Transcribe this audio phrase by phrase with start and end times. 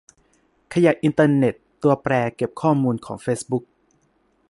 [0.73, 3.63] ขยะอินเทอร์เน็ต ตัวแปรเก็บข้อมูลของเฟซบุ๊ก